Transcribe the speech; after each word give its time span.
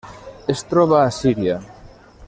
Es 0.53 0.63
troba 0.71 0.97
a 1.03 1.13
Síria. 1.19 1.61